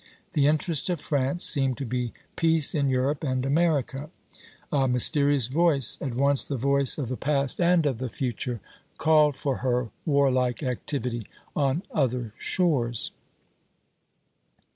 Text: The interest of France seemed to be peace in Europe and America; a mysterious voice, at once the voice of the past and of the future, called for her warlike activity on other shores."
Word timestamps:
The 0.33 0.47
interest 0.47 0.89
of 0.89 0.99
France 0.99 1.43
seemed 1.45 1.77
to 1.77 1.85
be 1.85 2.11
peace 2.35 2.73
in 2.73 2.89
Europe 2.89 3.23
and 3.23 3.45
America; 3.45 4.09
a 4.71 4.87
mysterious 4.87 5.45
voice, 5.45 5.99
at 6.01 6.15
once 6.15 6.43
the 6.43 6.57
voice 6.57 6.97
of 6.97 7.07
the 7.07 7.15
past 7.15 7.61
and 7.61 7.85
of 7.85 7.99
the 7.99 8.09
future, 8.09 8.61
called 8.97 9.35
for 9.35 9.57
her 9.57 9.91
warlike 10.07 10.63
activity 10.63 11.27
on 11.55 11.83
other 11.93 12.33
shores." 12.39 13.11